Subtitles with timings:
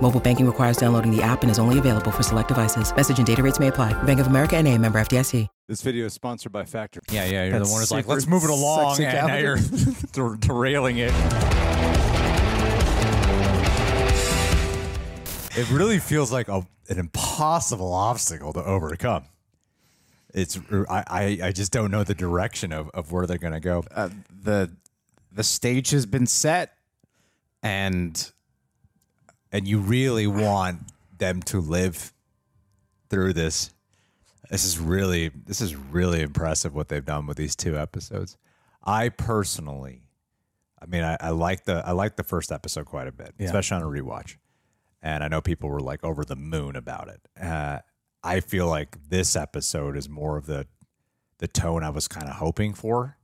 [0.00, 2.94] Mobile banking requires downloading the app and is only available for select devices.
[2.94, 4.00] Message and data rates may apply.
[4.04, 5.48] Bank of America and a member FDIC.
[5.68, 7.00] This video is sponsored by Factor.
[7.10, 7.44] Yeah, yeah.
[7.44, 8.94] You're That's the one who's like, let's move it along.
[8.94, 9.56] sexy And now you're
[10.12, 11.12] der- derailing it.
[15.58, 19.24] It really feels like a, an impossible obstacle to overcome.
[20.34, 23.82] It's I, I, I just don't know the direction of, of where they're gonna go.
[23.94, 24.10] uh,
[24.42, 24.70] the
[25.32, 26.74] the stage has been set,
[27.62, 28.30] and
[29.56, 30.80] and you really want
[31.16, 32.12] them to live
[33.08, 33.70] through this.
[34.50, 38.36] This is really this is really impressive what they've done with these two episodes.
[38.84, 40.02] I personally,
[40.80, 43.76] I mean, I, I like the I like the first episode quite a bit, especially
[43.76, 44.36] on a rewatch.
[45.00, 47.42] And I know people were like over the moon about it.
[47.42, 47.78] Uh,
[48.22, 50.66] I feel like this episode is more of the
[51.38, 53.16] the tone I was kind of hoping for.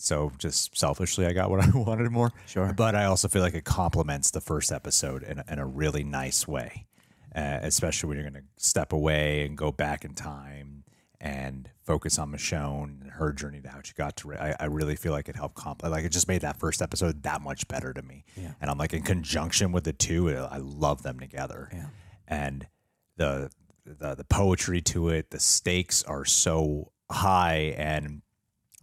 [0.00, 2.32] So just selfishly, I got what I wanted more.
[2.46, 2.72] Sure.
[2.72, 6.04] But I also feel like it complements the first episode in, a- in a really
[6.04, 6.86] nice way,
[7.34, 10.84] uh, especially when you're going to step away and go back in time
[11.20, 14.32] and focus on Michonne and her journey to how she got to.
[14.34, 15.82] I, I really feel like it helped comp.
[15.82, 18.24] Like it just made that first episode that much better to me.
[18.36, 18.52] Yeah.
[18.60, 21.70] And I'm like in conjunction with the two, I love them together.
[21.72, 21.86] Yeah.
[22.28, 22.68] And
[23.16, 23.50] the
[23.84, 28.22] the the poetry to it, the stakes are so high, and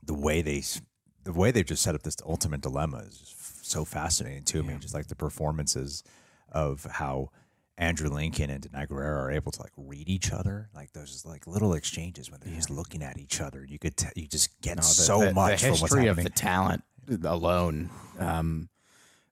[0.04, 0.62] the way they
[1.26, 4.76] the way they've just set up this ultimate dilemma is just so fascinating to me.
[4.80, 6.04] Just like the performances
[6.52, 7.32] of how
[7.78, 11.46] Andrew Lincoln and Danai Gurira are able to like read each other, like those like
[11.46, 13.66] little exchanges when they're just looking at each other.
[13.68, 16.08] You could t- you just get No, the- so the, much the from what's history
[16.08, 16.84] of the talent
[17.24, 17.90] alone.
[18.20, 18.70] Um,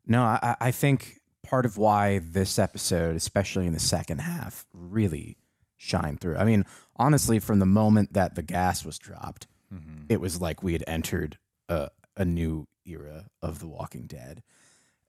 [0.05, 5.37] no, I, I think part of why this episode, especially in the second half, really
[5.77, 6.37] shined through.
[6.37, 6.65] I mean,
[6.97, 10.03] honestly, from the moment that the gas was dropped, Mm-hmm.
[10.09, 11.39] it was like we had entered
[11.69, 14.43] a, a new era of The Walking Dead,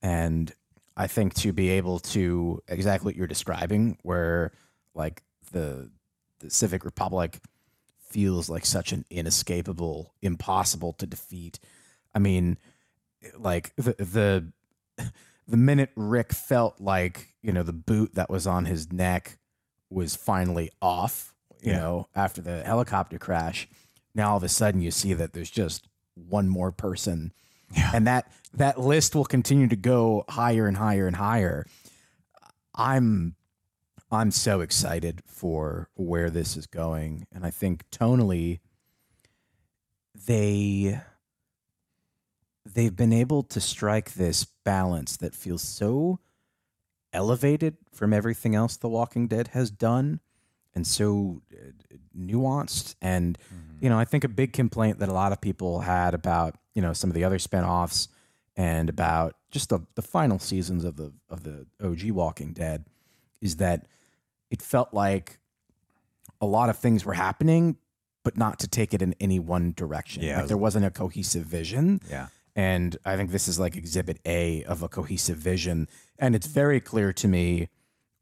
[0.03, 0.53] and
[0.97, 4.53] I think to be able to exactly what you're describing, where
[4.95, 5.23] like
[5.53, 5.91] the
[6.41, 7.41] the Civic Republic
[8.11, 11.59] feels like such an inescapable, impossible to defeat.
[12.15, 12.59] I mean,
[13.37, 14.53] like the the
[15.49, 19.39] the minute Rick felt like you know the boot that was on his neck
[19.91, 21.79] was finally off, you Yeah.
[21.79, 23.69] know, after the helicopter crash,
[24.15, 27.33] now all of a sudden you see that there's just one more person,
[27.93, 31.67] and that that list will continue to go higher and higher and higher.
[32.75, 33.37] I'm
[34.11, 38.61] I'm so excited for where this is going, and I think tonally
[40.27, 41.01] they
[42.65, 46.21] they've been able to strike this balance that feels so
[47.13, 50.21] elevated from everything else The Walking Dead has done
[50.75, 51.71] and so uh,
[52.19, 53.39] nuanced and
[53.85, 56.81] you know I think a big complaint that a lot of people had about you
[56.83, 58.09] know some of the other spinoffs
[58.57, 62.87] and about just the, the final seasons of the of the OG Walking Dead
[63.41, 63.87] is that
[64.51, 65.39] it felt like
[66.41, 67.77] a lot of things were happening
[68.23, 70.91] but not to take it in any one direction Yeah, like was- there wasn't a
[70.91, 72.29] cohesive vision yeah.
[72.57, 75.89] and I think this is like exhibit A of a cohesive vision.
[76.19, 77.69] And it's very clear to me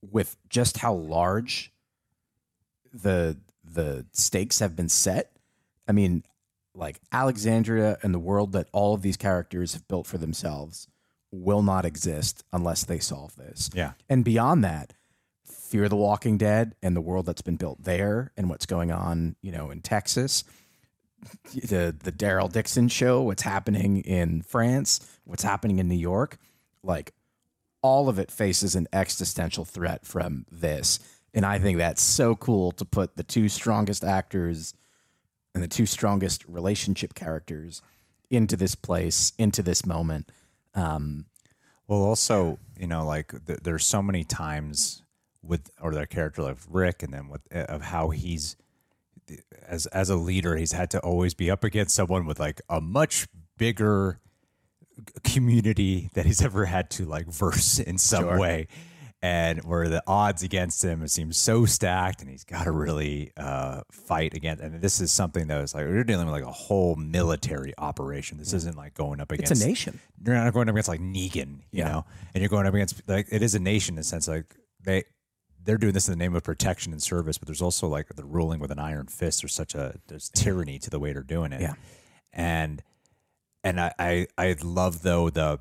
[0.00, 1.72] with just how large
[2.92, 5.30] the the stakes have been set.
[5.86, 6.24] I mean,
[6.74, 10.88] like Alexandria and the world that all of these characters have built for themselves
[11.30, 13.70] will not exist unless they solve this.
[13.74, 13.92] Yeah.
[14.08, 14.94] And beyond that,
[15.44, 19.36] Fear the Walking Dead and the world that's been built there and what's going on,
[19.40, 20.44] you know, in Texas
[21.54, 26.38] the the Daryl Dixon show, what's happening in France, what's happening in New York,
[26.82, 27.12] like
[27.82, 30.98] all of it faces an existential threat from this.
[31.34, 34.74] And I think that's so cool to put the two strongest actors
[35.54, 37.82] and the two strongest relationship characters
[38.30, 40.30] into this place, into this moment.
[40.74, 41.26] Um,
[41.86, 45.02] Well, also, you know, like th- there's so many times
[45.42, 48.56] with or their character like Rick, and then with of how he's
[49.66, 52.80] as as a leader, he's had to always be up against someone with like a
[52.80, 53.26] much
[53.58, 54.20] bigger
[55.24, 58.38] community that he's ever had to like verse in some Sure.
[58.38, 58.68] way.
[59.24, 63.30] And where the odds against him it seems so stacked, and he's got to really
[63.36, 64.60] uh, fight against.
[64.64, 68.36] And this is something that was like we're dealing with like a whole military operation.
[68.38, 70.00] This isn't like going up It's against a nation.
[70.26, 71.88] you're not going up against like Negan, you Yeah.
[71.92, 72.04] know,
[72.34, 75.04] and you're going up against like it is a nation in the sense like they
[75.64, 78.24] they're doing this in the name of protection and service, but there's also like the
[78.24, 79.42] ruling with an iron fist.
[79.42, 81.74] There's such a there's tyranny to the way they're doing it, Yeah.
[82.32, 82.82] and
[83.62, 85.60] and I I, I love though the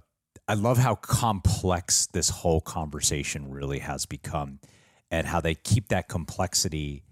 [0.52, 4.60] I love how complex this whole conversation really has become,
[5.10, 7.04] and how they keep that complexity.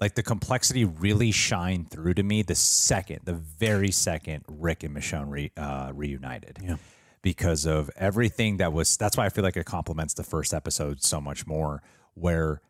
[0.00, 4.96] Like the complexity really shined through to me the second, the very second Rick and
[4.96, 6.58] Michonne re, uh, reunited.
[6.60, 6.78] Yeah.
[7.22, 11.00] Because of everything that was, that's why I feel like it complements the first episode
[11.00, 11.84] so much more,
[12.14, 12.62] where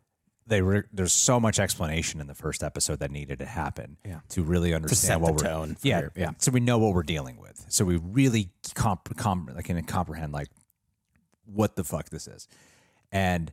[0.49, 4.19] they were, there's so much explanation in the first episode that needed to happen Yeah.
[4.29, 6.31] to really understand set what the we're, tone yeah, yeah.
[6.39, 7.65] So we know what we're dealing with.
[7.69, 10.49] So we really comp, comp, like can comprehend like
[11.45, 12.47] what the fuck this is.
[13.11, 13.51] And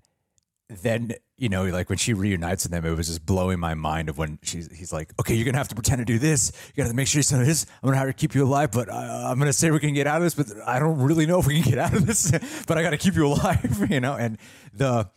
[0.68, 4.08] then, you know, like when she reunites with them, it was just blowing my mind
[4.08, 6.50] of when she's he's like, okay, you're gonna have to pretend to do this.
[6.74, 7.66] You gotta make sure you say this.
[7.82, 10.06] I'm gonna have to keep you alive, but uh, I'm gonna say we can get
[10.08, 12.32] out of this, but I don't really know if we can get out of this.
[12.66, 14.14] but I gotta keep you alive, you know.
[14.14, 14.38] And
[14.74, 15.08] the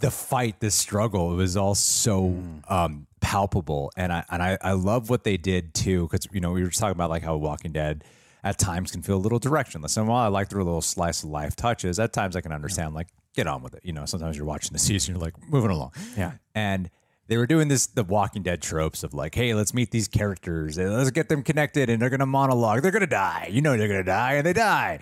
[0.00, 2.36] the fight, the struggle, it was all so
[2.68, 6.52] um, palpable, and I and I, I love what they did too, because you know
[6.52, 8.04] we were talking about like how Walking Dead
[8.44, 11.30] at times can feel a little directionless, and while I like their little slice of
[11.30, 13.80] life touches, at times I can understand like get on with it.
[13.84, 16.32] You know, sometimes you're watching the season, you're like moving along, Yeah.
[16.54, 16.90] and.
[17.28, 20.78] They were doing this, the Walking Dead tropes of like, hey, let's meet these characters
[20.78, 22.82] and let's get them connected and they're going to monologue.
[22.82, 23.48] They're going to die.
[23.50, 25.00] You know, they're going to die and they die.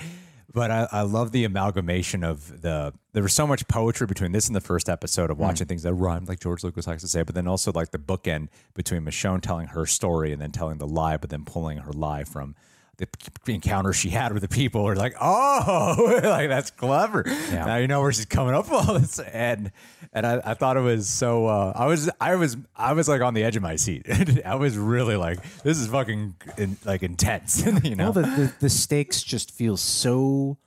[0.54, 2.94] But I, I love the amalgamation of the.
[3.12, 5.42] There was so much poetry between this and the first episode of hmm.
[5.42, 7.98] watching things that rhymed, like George Lucas likes to say, but then also like the
[7.98, 11.92] bookend between Michonne telling her story and then telling the lie, but then pulling her
[11.92, 12.54] lie from
[12.96, 13.06] the
[13.44, 14.82] p- encounter she had with the people.
[14.82, 17.24] Or like, oh, like that's clever.
[17.26, 17.64] Yeah.
[17.66, 19.72] Now you know where she's coming up with all this, and
[20.12, 21.46] and I, I thought it was so.
[21.46, 24.06] Uh, I was I was I was like on the edge of my seat.
[24.44, 27.64] I was really like, this is fucking in, like intense.
[27.84, 30.58] you know, Well, the, the, the stakes just feel so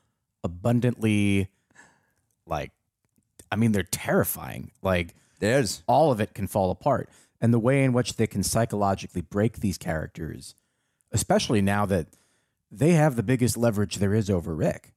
[0.43, 1.49] abundantly
[2.45, 2.71] like,
[3.51, 4.71] I mean, they're terrifying.
[4.81, 7.09] Like, there's all of it can fall apart.
[7.39, 10.55] And the way in which they can psychologically break these characters,
[11.11, 12.07] especially now that
[12.71, 14.93] they have the biggest leverage there is over Rick,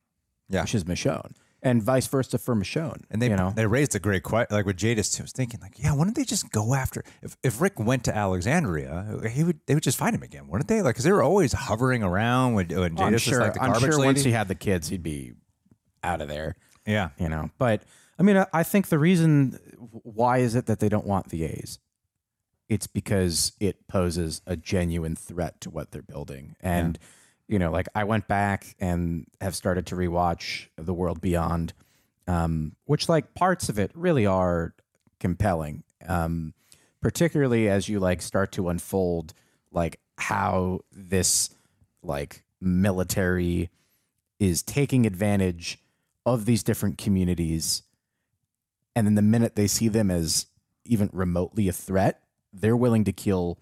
[0.48, 0.62] Yeah.
[0.62, 3.02] which is Michonne, and vice versa for Michonne.
[3.10, 4.54] And they you know, they raised a great question.
[4.56, 5.22] Like with Jadis, too.
[5.22, 7.04] I was thinking, like, yeah, why don't they just go after?
[7.22, 10.68] If, if Rick went to Alexandria, he would they would just find him again, wouldn't
[10.68, 10.82] they?
[10.82, 13.38] Like, because they were always hovering around when, when I'm Jadis sure.
[13.38, 14.06] was like the I'm garbage sure lady.
[14.06, 15.32] once he had the kids, he'd be
[16.02, 16.56] out of there.
[16.86, 17.50] yeah, you know.
[17.58, 17.82] But
[18.18, 19.58] I mean, I, I think the reason
[20.02, 21.78] why is it that they don't want the A's?
[22.70, 26.98] It's because it poses a genuine threat to what they're building, and
[27.48, 31.72] you know, like I went back and have started to rewatch The World Beyond,
[32.28, 34.72] um, which like parts of it really are
[35.18, 36.54] compelling, um,
[37.00, 39.34] particularly as you like start to unfold
[39.72, 41.50] like how this
[42.04, 43.68] like military
[44.38, 45.78] is taking advantage
[46.24, 47.82] of these different communities.
[48.94, 50.46] And then the minute they see them as
[50.84, 53.58] even remotely a threat they're willing to kill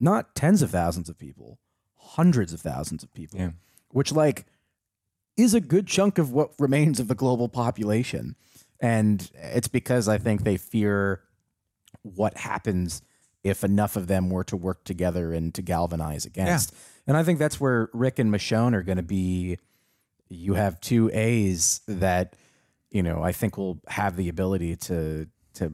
[0.00, 1.58] not tens of thousands of people
[1.96, 3.50] hundreds of thousands of people Yeah.
[3.90, 4.46] which like
[5.36, 8.36] is a good chunk of what remains of the global population
[8.80, 11.22] and it's because i think they fear
[12.02, 13.02] what happens
[13.44, 16.74] if enough of them were to work together and to galvanize against
[17.06, 19.58] and i think that's where rick and michonne are going to be
[20.30, 22.36] you have two A's that
[22.90, 25.72] you know I think will have the ability to to.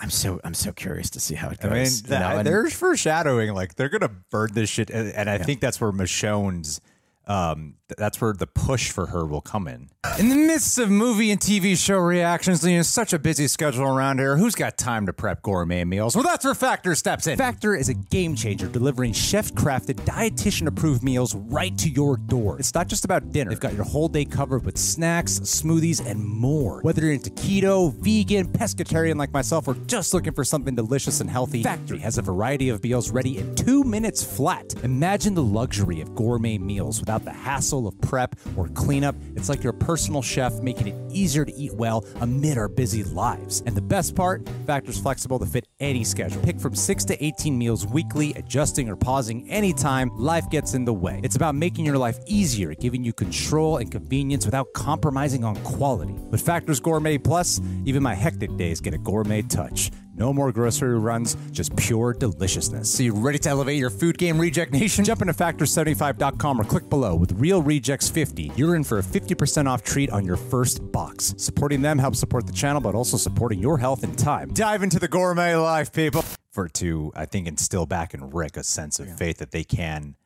[0.00, 1.70] I'm so I'm so curious to see how it goes.
[1.70, 3.52] I mean, you know, and- there's foreshadowing.
[3.54, 6.80] Like they're gonna burn this shit, and, and I think that's where Michonne's.
[7.26, 9.90] Um, th- that's where the push for her will come in.
[10.18, 13.84] In the midst of movie and TV show reactions, you know, such a busy schedule
[13.84, 14.36] around here.
[14.36, 16.16] Who's got time to prep gourmet meals?
[16.16, 17.38] Well, that's where Factor steps in.
[17.38, 22.58] Factor is a game changer, delivering chef-crafted, dietitian-approved meals right to your door.
[22.58, 23.50] It's not just about dinner.
[23.50, 26.80] They've got your whole day covered with snacks, smoothies, and more.
[26.82, 31.30] Whether you're into keto, vegan, pescatarian like myself, or just looking for something delicious and
[31.30, 34.74] healthy, Factory has a variety of meals ready in two minutes flat.
[34.82, 39.14] Imagine the luxury of gourmet meals without the hassle of prep or cleanup.
[39.36, 43.62] It's like your personal chef making it easier to eat well amid our busy lives.
[43.66, 46.42] And the best part, Factor's flexible to fit any schedule.
[46.42, 50.94] Pick from 6 to 18 meals weekly, adjusting or pausing anytime life gets in the
[50.94, 51.20] way.
[51.22, 56.12] It's about making your life easier, giving you control and convenience without compromising on quality.
[56.12, 59.90] With Factor's Gourmet Plus, even my hectic days get a gourmet touch.
[60.14, 62.92] No more grocery runs, just pure deliciousness.
[62.92, 65.04] So you ready to elevate your food game, Reject Nation?
[65.04, 67.14] Jump into Factor75.com or click below.
[67.14, 71.34] With Reel Rejects 50, you're in for a 50% off treat on your first box.
[71.38, 74.52] Supporting them helps support the channel, but also supporting your health and time.
[74.52, 76.22] Dive into the gourmet life, people.
[76.50, 80.16] For to, I think, instill back in Rick a sense of faith that they can,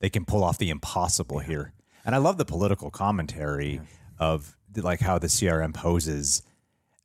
[0.00, 1.72] they can pull off the impossible here.
[2.04, 3.80] And I love the political commentary
[4.18, 6.42] of like how the CRM poses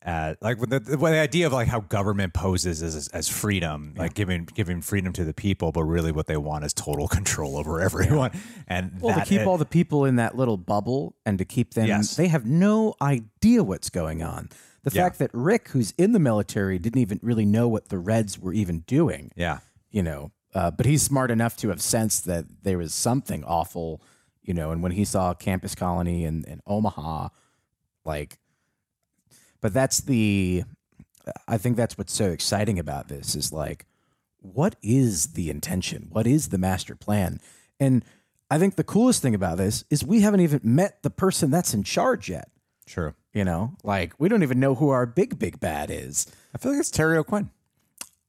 [0.06, 3.94] at like with the, the, the idea of like how government poses as, as freedom,
[3.98, 7.58] like giving giving freedom to the people, but really what they want is total control
[7.58, 8.32] over everyone.
[8.68, 11.74] And Well, that- to keep all the people in that little bubble and to keep
[11.74, 12.16] them, Yes.
[12.18, 14.50] they have no idea what's going on.
[14.84, 15.04] The Yeah.
[15.04, 18.52] fact that Rick, who's in the military, didn't even really know what the Reds were
[18.54, 22.78] even doing, yeah, you know, uh, but he's smart enough to have sensed that there
[22.78, 24.02] was something awful,
[24.42, 27.30] you know, and when he saw Campus Colony in, in Omaha,
[28.04, 28.38] like,
[29.64, 30.66] but that's the,
[31.48, 33.86] I think that's what's so exciting about this is like,
[34.42, 36.10] what is the intention?
[36.12, 37.40] What is the master plan?
[37.80, 38.04] And
[38.52, 41.74] I think the coolest thing about this is we haven't even met the person that's
[41.74, 42.50] in charge yet.
[42.88, 43.16] Sure.
[43.34, 46.28] You know, like we don't even know who our big, big bad is.
[46.54, 47.50] I feel like it's Terry O'Quinn.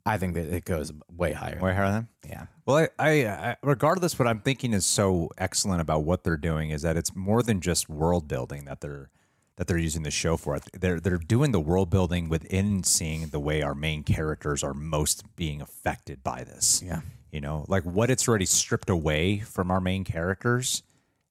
[0.07, 1.59] I think that it goes way higher.
[1.61, 2.47] Way higher than Yeah.
[2.65, 6.71] Well, I, I, I regardless, what I'm thinking is so excellent about what they're doing
[6.71, 9.11] is that it's more than just world building that they're
[9.57, 10.59] that they're using the show for.
[10.73, 15.37] They're they're doing the world building within seeing the way our main characters are most
[15.37, 16.83] being affected by this.
[16.85, 17.01] Yeah.
[17.31, 20.83] You know, like what it's already stripped away from our main characters,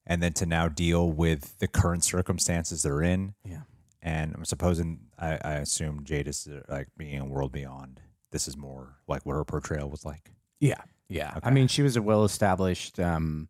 [0.06, 3.34] and then to now deal with the current circumstances they're in.
[3.44, 3.62] Yeah.
[4.02, 8.00] And I'm supposing, I, I assume Jadis like being a world beyond,
[8.32, 10.30] this is more like what her portrayal was like.
[10.60, 11.38] Yeah, yeah.
[11.42, 13.00] I mean, she was a well-established.
[13.00, 13.48] Um,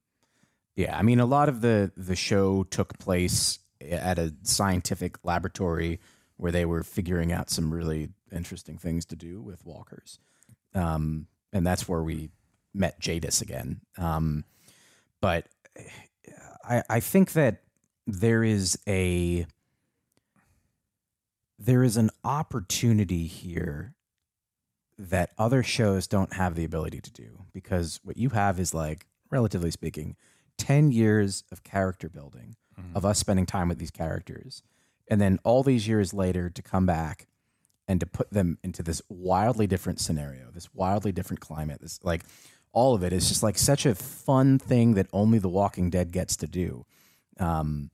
[0.76, 3.58] yeah, I mean, a lot of the the show took place
[3.90, 6.00] at a scientific laboratory
[6.36, 10.18] where they were figuring out some really interesting things to do with walkers,
[10.74, 12.30] um, and that's where we
[12.72, 13.80] met Jadis again.
[13.96, 14.44] Um,
[15.20, 15.46] but
[16.64, 17.62] I, I think that
[18.06, 19.46] there is a
[21.58, 23.94] there is an opportunity here
[24.98, 29.06] that other shows don't have the ability to do because what you have is like
[29.30, 30.16] relatively speaking
[30.58, 32.56] 10 years of character building
[32.94, 34.62] of us spending time with these characters
[35.08, 37.26] and then all these years later to come back
[37.86, 42.22] and to put them into this wildly different scenario this wildly different climate this like
[42.72, 46.10] all of it is just like such a fun thing that only the walking dead
[46.12, 46.84] gets to do
[47.40, 47.90] um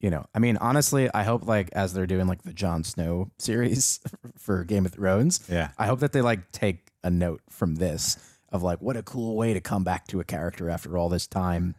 [0.00, 3.32] you know, I mean, honestly, I hope like as they're doing like the Jon Snow
[3.38, 3.98] series
[4.38, 5.70] for Game of Thrones, Yeah.
[5.76, 8.16] I hope that they like take a note from this
[8.50, 11.26] of like what a cool way to come back to a character after all this
[11.26, 11.74] time.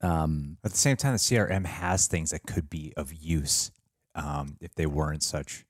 [0.00, 3.70] Um, At the same time, the CRM has things that could be of use
[4.14, 5.64] um, if they weren't such,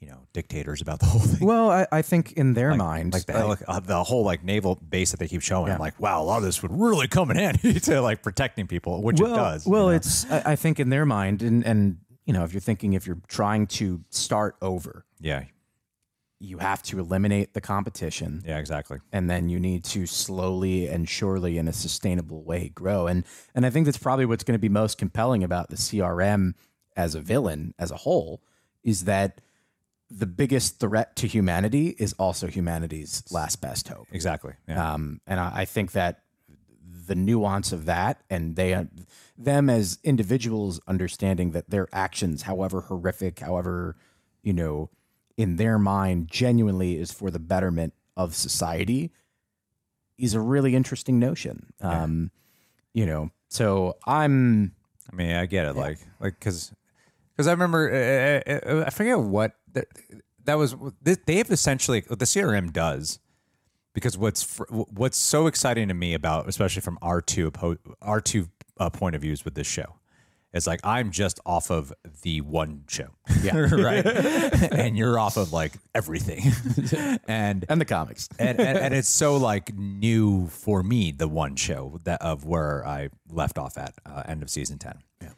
[0.00, 1.46] you know, dictators about the whole thing.
[1.46, 4.44] well, I, I think in their like, mind, like the heli- uh, the whole like
[4.44, 5.70] naval base that they keep showing.
[5.72, 5.82] I'm Yeah.
[5.82, 9.02] like, wow, a lot of this would really come in handy to like protecting people,
[9.02, 9.66] which well, it does.
[9.66, 9.94] you Well, know?
[9.94, 13.06] it's I, I think in their mind, and and you know, if you're thinking if
[13.06, 15.44] you're trying to start over, yeah,
[16.38, 18.42] you have to eliminate the competition.
[18.46, 18.98] yeah, exactly.
[19.12, 23.24] and then you need to slowly and surely in a sustainable way grow and
[23.54, 26.52] and I think that's probably what's going to be most compelling about the CRM
[26.96, 28.42] as a villain as a whole
[28.84, 29.40] is that
[30.10, 34.52] the biggest threat to humanity is also humanity's last best hope Exactly.
[34.68, 34.92] Yeah.
[34.94, 36.20] um, and I, I think that
[37.06, 38.86] the nuance of that and they
[39.38, 43.96] them as individuals understanding that their actions however horrific however
[44.42, 44.90] you know
[45.36, 49.10] in their mind genuinely is for the betterment of society
[50.18, 52.30] is a really interesting notion um,
[52.94, 54.72] you know so i'm
[55.12, 55.76] I mean, I get it.
[55.76, 56.72] Like, like because
[57.30, 59.86] because I remember uh, uh, uh, I forget what that,
[60.46, 60.74] that was.
[61.00, 63.20] They- They've essentially what the CRM does
[63.94, 67.52] because what's fr- what's so exciting to me about especially from our two
[68.02, 69.94] our two uh, point of views with this show
[70.56, 73.08] is like I'm just off of the one show,
[73.42, 74.04] yeah, right,
[74.72, 76.52] and you're off of like everything,
[77.28, 78.28] and and the comics.
[78.38, 82.86] and, and and it's so like new for me the one show that of where
[82.86, 85.28] I left off at uh, end of season 10 yeah.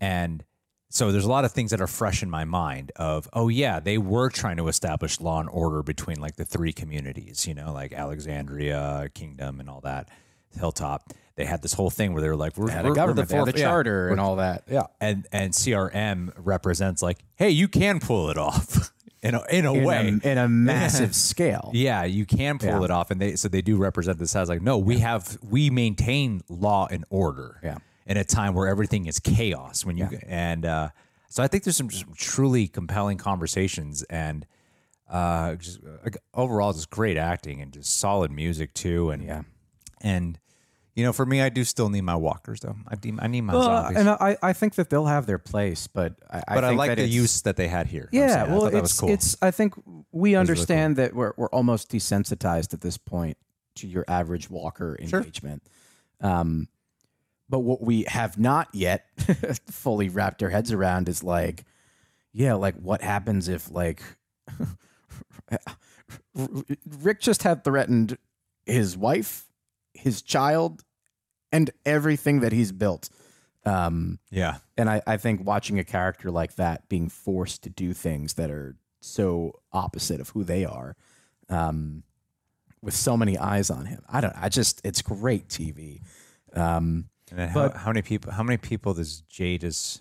[0.00, 0.44] and
[0.88, 3.80] so there's a lot of things that are fresh in my mind of oh yeah
[3.80, 7.72] they were trying to establish law and order between like the three communities you know
[7.72, 10.08] like Alexandria Kingdom and all that
[10.58, 13.28] Hilltop they had this whole thing where they were like we're, we're- a we're had
[13.28, 17.68] fourth- a yeah, charter and all that yeah and and CRM represents like hey you
[17.68, 18.90] can pull it off
[19.22, 22.68] in a, in a in way a, in a massive scale yeah, you can pull
[22.68, 22.84] Yeah.
[22.84, 25.68] it off, and they so they do represent this as like no, we have we
[25.70, 27.60] maintain law and order.
[27.62, 27.78] Yeah.
[28.06, 29.84] in a time where everything is chaos.
[29.84, 30.88] When you and uh,
[31.28, 34.46] so I think there's some, some truly compelling conversations, and
[35.08, 39.10] Uh, just uh, overall, just great acting and just solid music too.
[39.10, 39.42] And Yeah.
[40.00, 40.38] And
[40.94, 42.74] you know, for me, I do still need my walkers though.
[42.88, 43.98] I need, I need my Well, zombies.
[43.98, 46.88] and I, I think that they'll have their place, but I, but I, think like
[46.88, 48.08] that the use that they had here.
[48.12, 48.44] Yeah.
[48.44, 49.10] I well, that it's was cool.
[49.10, 49.36] it's.
[49.42, 49.74] I think
[50.10, 53.36] we really understand that we're we're almost desensitized at this point
[53.76, 55.20] to your average Walker Sure.
[55.20, 55.62] engagement.
[56.22, 56.68] Um,
[57.48, 59.04] but what we have not yet
[59.70, 61.64] fully wrapped our heads around is like,
[62.32, 64.02] yeah, like what happens if like
[67.02, 68.18] Rick just had threatened
[68.64, 69.45] his wife,
[69.96, 70.82] his child,
[71.52, 73.08] and everything that he's built.
[73.64, 74.58] Um, yeah.
[74.76, 78.48] and I, I think watching a character like that being forced to do things that
[78.50, 80.96] are so opposite of who they are,
[81.48, 82.04] um,
[82.82, 84.34] with so many eyes on him, I don't.
[84.36, 86.00] I just it's great TV.
[86.54, 88.30] Um, And then how, But- how many people?
[88.32, 90.00] How many people does Jadis?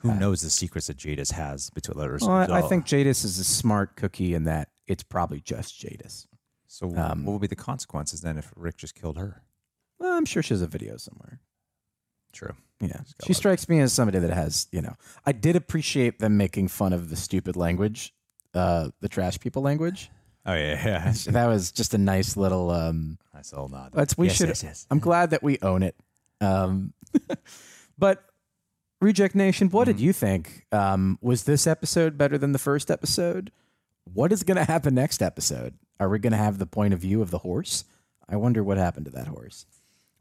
[0.00, 2.22] Who knows the secrets that Jadis has between letters?
[2.22, 6.26] well, I, I think Jadis is a smart cookie in that it's probably just Jadis.
[6.68, 6.94] So.
[6.96, 9.42] um, what would be the consequences then if Rick just killed her?
[9.98, 11.40] Well, I'm sure she has a video somewhere.
[12.32, 12.54] True.
[12.80, 14.94] Yeah, she strikes me as somebody that has, you know,
[15.24, 18.12] I did appreciate them making fun of the stupid language,
[18.52, 20.10] uh, the trash people language.
[20.44, 21.12] Oh yeah, yeah.
[21.32, 23.92] That was just a nice little um, nice little nod.
[23.94, 24.48] Let's we Yes, should.
[24.48, 24.86] yes, yes.
[24.90, 25.96] I'm glad that we own it.
[26.42, 26.92] Um,
[27.98, 28.22] but
[29.00, 29.96] Reject Nation, what Mm-hmm.
[29.96, 30.66] did you think?
[30.72, 33.50] Um, was this episode better than the first episode?
[34.12, 35.74] What is going to happen next episode?
[35.98, 37.84] Are we going to have the point of view of the horse?
[38.28, 39.66] I wonder what happened to that horse.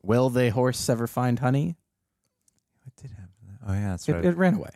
[0.03, 1.75] Will the horse ever find honey?
[2.83, 3.31] What did happen?
[3.67, 4.25] Oh yeah, that's It, right.
[4.25, 4.69] it ran away.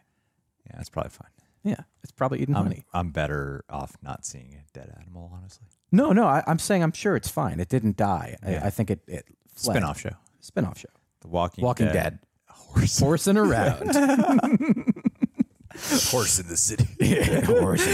[0.65, 1.29] yeah, that's probably fine.
[1.63, 2.86] Yeah, it's probably eating I'm, honey.
[2.94, 5.68] I'm better off not seeing a dead animal, honestly.
[5.91, 7.60] No, no, I, I'm saying I'm sure it's fine.
[7.60, 8.38] It didn't die.
[8.48, 8.62] Yeah.
[8.63, 9.75] I, I think it, it fled.
[9.75, 10.15] Spin-off show.
[10.39, 10.89] Spin-off show.
[11.22, 11.94] The Walking Walking Dead.
[11.94, 12.20] Dead.
[12.48, 13.00] Horse.
[13.00, 13.94] Horsing around.
[16.10, 16.88] Horse in the city.
[17.46, 17.86] horse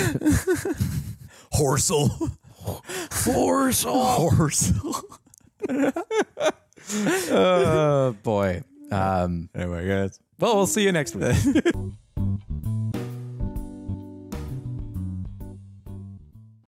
[1.51, 2.29] Horsel.
[2.65, 4.29] Horsel.
[4.29, 4.95] Horsel.
[7.31, 8.63] oh boy.
[8.91, 10.19] Um, anyway, guys.
[10.39, 11.35] well, we'll see you next week.